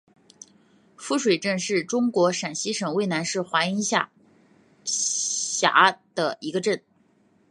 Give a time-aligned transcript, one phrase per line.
[0.97, 3.89] 夫水镇是中国陕西省渭南市华阴市
[4.83, 6.83] 下辖的一个镇。